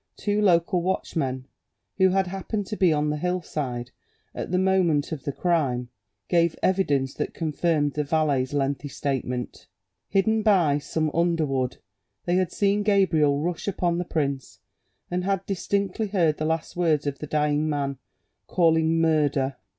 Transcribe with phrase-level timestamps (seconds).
[0.17, 1.45] Two local watch men,
[1.99, 3.91] who had happened to be on the hillside
[4.33, 5.89] at the moment of the crime,
[6.27, 9.67] gave evidence that confirmed the valet's lengthy statement;
[10.09, 11.77] hidden by some under wood,
[12.25, 14.57] they had seen Gabriel rush upon the prince,
[15.11, 17.99] and had distinctly heard the last words of the dying man;
[18.47, 19.57] calling "Murder!"